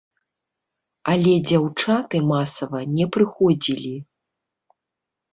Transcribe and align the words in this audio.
Але 1.11 1.33
дзяўчаты 1.49 2.21
масава 2.31 2.79
не 2.95 3.05
прыходзілі. 3.17 3.93